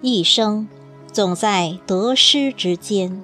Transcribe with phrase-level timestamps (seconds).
[0.00, 0.68] 一生
[1.12, 3.20] 总在得失之间。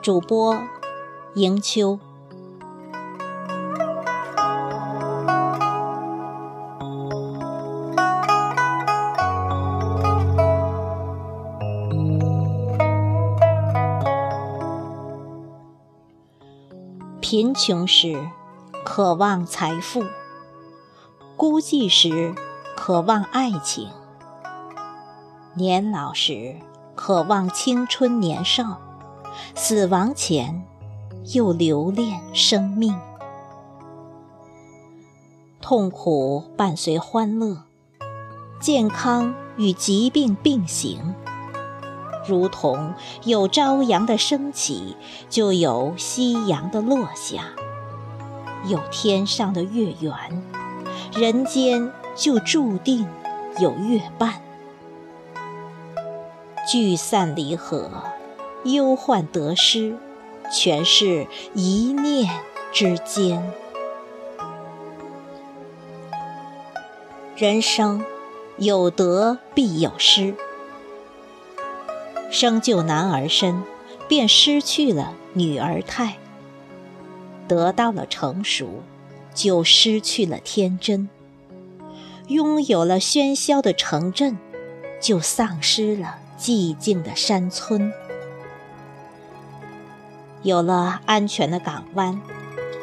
[0.00, 0.56] 主播
[1.34, 1.98] 迎秋。
[17.20, 18.16] 贫穷时，
[18.84, 20.04] 渴望财富；
[21.36, 22.32] 孤寂时，
[22.76, 23.88] 渴望爱情；
[25.58, 26.54] 年老时，
[26.94, 28.78] 渴望青春年少；
[29.56, 30.64] 死亡前，
[31.34, 32.96] 又留恋生命。
[35.60, 37.64] 痛苦伴随欢乐，
[38.60, 41.12] 健康与疾病并行。
[42.24, 44.96] 如同有朝阳的升起，
[45.28, 47.40] 就有夕阳的落下；
[48.64, 50.14] 有天上的月圆，
[51.14, 53.08] 人间就注定
[53.58, 54.47] 有月半。
[56.68, 57.90] 聚散离合，
[58.64, 59.96] 忧患得失，
[60.52, 62.30] 全是一念
[62.74, 63.50] 之间。
[67.34, 68.04] 人生
[68.58, 70.34] 有得必有失。
[72.30, 73.62] 生就男儿身，
[74.06, 76.18] 便失去了女儿态；
[77.48, 78.82] 得到了成熟，
[79.32, 81.08] 就失去了天真；
[82.26, 84.36] 拥有了喧嚣的城镇，
[85.00, 87.90] 就丧失了寂静的山村；
[90.42, 92.20] 有了安全的港湾，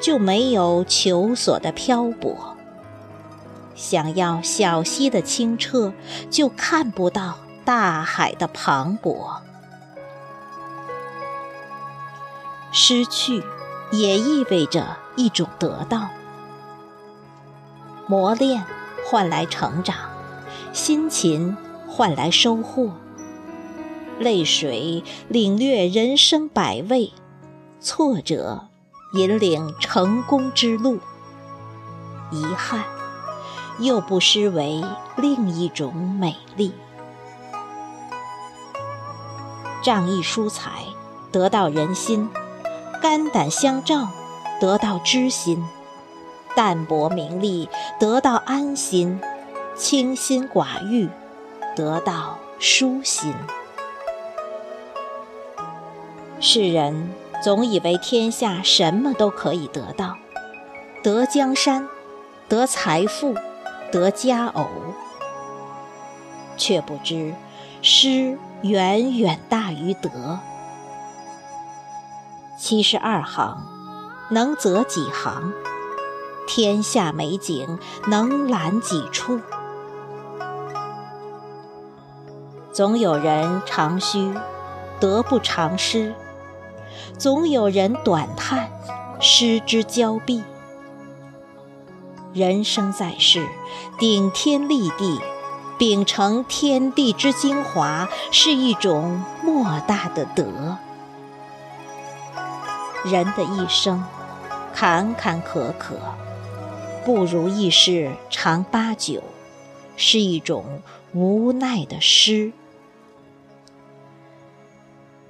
[0.01, 2.35] 就没有求索的漂泊；
[3.73, 5.93] 想要小溪的清澈，
[6.29, 7.37] 就看不到。
[7.65, 9.37] 大海的磅礴，
[12.71, 13.43] 失去
[13.91, 16.09] 也意味着一种得到。
[18.05, 18.63] 磨练
[19.03, 19.95] 换来成长，
[20.73, 21.57] 辛勤
[21.88, 22.91] 换来收获。
[24.19, 27.11] 泪水领略人生百味，
[27.79, 28.67] 挫折
[29.13, 30.99] 引领成功之路。
[32.31, 32.83] 遗憾
[33.79, 34.83] 又不失为
[35.17, 36.73] 另一种美丽。
[39.83, 40.85] 仗义疏财，
[41.31, 42.27] 得到人心；
[43.01, 44.07] 肝胆相照，
[44.59, 45.57] 得到知心；
[46.55, 49.19] 淡泊名利，得到安心；
[49.75, 51.09] 清心寡欲，
[51.75, 53.33] 得到舒心。
[56.40, 57.09] 世人
[57.44, 60.16] 总以为天下什么都可以得到，
[61.03, 61.88] 得江山，
[62.47, 63.35] 得财富，
[63.91, 64.68] 得佳偶，
[66.57, 67.34] 却不知
[67.81, 68.38] 失。
[68.62, 70.40] 远远大于得。
[72.57, 73.62] 七十二行，
[74.29, 75.53] 能择几行？
[76.47, 79.40] 天下美景，能览几处？
[82.72, 84.34] 总有人长吁，
[85.00, 86.12] 得不偿失；
[87.17, 88.69] 总有人短叹，
[89.19, 90.44] 失之交臂。
[92.33, 93.47] 人生在世，
[93.97, 95.19] 顶天立地。
[95.78, 100.78] 秉承天地之精华，是一种莫大的德。
[103.03, 104.01] 人的一生，
[104.73, 105.95] 坎坎坷坷，
[107.03, 109.22] 不如意事常八九，
[109.97, 110.81] 是一种
[111.13, 112.53] 无奈的失。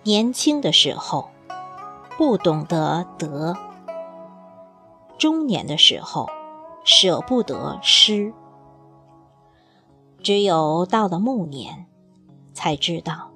[0.04, 1.32] 年轻的时候，
[2.18, 3.54] 不懂得得；
[5.18, 6.30] 中年的时候，
[6.86, 8.34] 舍不得失。
[10.24, 11.88] 只有到了暮年，
[12.54, 13.32] 才知道，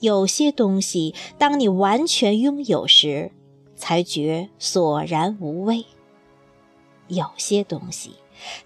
[0.00, 3.32] 有些东西，当你完全拥有时，
[3.76, 5.84] 才觉索然无味；
[7.08, 8.16] 有些东西，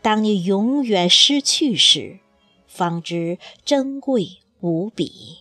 [0.01, 2.21] 当你永远失去时，
[2.69, 5.39] 方知珍贵无比。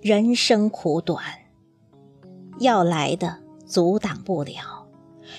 [0.00, 1.22] 人生苦短，
[2.58, 4.86] 要来的阻挡不了，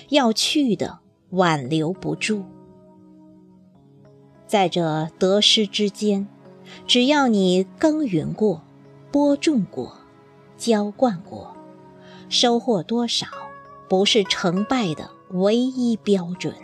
[0.08, 0.98] 要去的
[1.30, 2.44] 挽留不住。
[4.46, 6.28] 在这得失之间，
[6.86, 8.62] 只要你耕耘过、
[9.10, 9.96] 播种过、
[10.56, 11.56] 浇灌过，
[12.28, 13.26] 收获多少
[13.88, 16.54] 不是成败的唯一标准。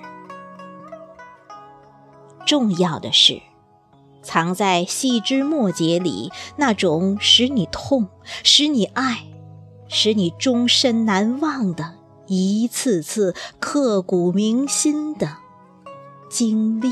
[2.47, 3.41] 重要的是，
[4.23, 8.09] 藏在细枝末节里那种使你痛、
[8.45, 9.27] 使你爱、
[9.91, 11.97] 使你终身难忘的
[12.29, 15.37] 一次次刻骨铭心的
[16.31, 16.91] 经历。